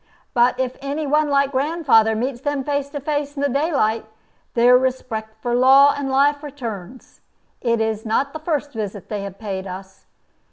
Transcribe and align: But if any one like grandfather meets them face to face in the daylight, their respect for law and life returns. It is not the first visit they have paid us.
But 0.33 0.59
if 0.59 0.77
any 0.81 1.05
one 1.05 1.29
like 1.29 1.51
grandfather 1.51 2.15
meets 2.15 2.41
them 2.41 2.63
face 2.63 2.89
to 2.89 2.99
face 2.99 3.35
in 3.35 3.43
the 3.43 3.47
daylight, 3.47 4.03
their 4.55 4.75
respect 4.75 5.39
for 5.43 5.53
law 5.53 5.93
and 5.95 6.09
life 6.09 6.41
returns. 6.41 7.21
It 7.61 7.79
is 7.79 8.03
not 8.03 8.33
the 8.33 8.39
first 8.39 8.73
visit 8.73 9.09
they 9.09 9.21
have 9.21 9.37
paid 9.37 9.67
us. 9.67 10.07